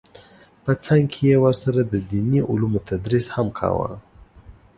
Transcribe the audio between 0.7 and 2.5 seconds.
څنګ کې یې ورسره د دیني